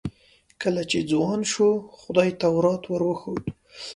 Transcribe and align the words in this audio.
کله 0.61 0.81
چې 0.91 0.99
ځوان 1.11 1.39
شو 1.51 1.69
خدای 1.99 2.29
تورات 2.41 2.83
ور 2.87 3.01
وښود. 3.07 3.43